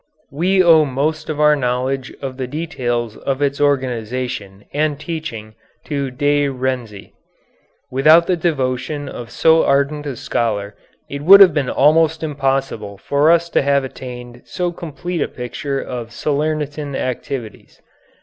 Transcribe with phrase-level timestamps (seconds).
[0.31, 5.53] We owe most of our knowledge of the details of its organization and teaching
[5.85, 7.11] to De Renzi.
[7.91, 10.75] Without the devotion of so ardent a scholar
[11.07, 15.79] it would have been almost impossible for us to have attained so complete a picture
[15.79, 17.79] of Salernitan activities.